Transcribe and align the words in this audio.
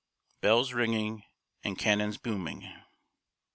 [Sidenote: 0.37 0.41
BELLS 0.41 0.73
RINGING 0.73 1.23
AND 1.63 1.77
CANNONS 1.77 2.17
BOOMING. 2.17 2.67